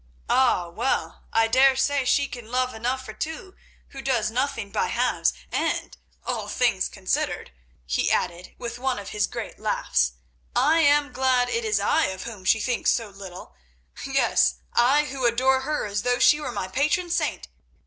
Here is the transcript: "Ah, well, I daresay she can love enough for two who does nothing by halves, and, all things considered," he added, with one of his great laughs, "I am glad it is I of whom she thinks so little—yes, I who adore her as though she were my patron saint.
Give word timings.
"Ah, 0.31 0.67
well, 0.67 1.25
I 1.31 1.47
daresay 1.47 2.05
she 2.05 2.27
can 2.27 2.49
love 2.51 2.73
enough 2.73 3.05
for 3.05 3.13
two 3.13 3.55
who 3.89 4.01
does 4.01 4.31
nothing 4.31 4.71
by 4.71 4.87
halves, 4.87 5.31
and, 5.51 5.95
all 6.25 6.47
things 6.47 6.89
considered," 6.89 7.51
he 7.85 8.09
added, 8.09 8.55
with 8.57 8.79
one 8.79 8.97
of 8.97 9.09
his 9.09 9.27
great 9.27 9.59
laughs, 9.59 10.13
"I 10.55 10.79
am 10.79 11.13
glad 11.13 11.49
it 11.49 11.63
is 11.63 11.79
I 11.79 12.05
of 12.05 12.23
whom 12.23 12.45
she 12.45 12.59
thinks 12.59 12.89
so 12.89 13.09
little—yes, 13.09 14.55
I 14.73 15.03
who 15.05 15.27
adore 15.27 15.59
her 15.59 15.85
as 15.85 16.01
though 16.01 16.17
she 16.17 16.41
were 16.41 16.51
my 16.51 16.67
patron 16.67 17.11
saint. 17.11 17.47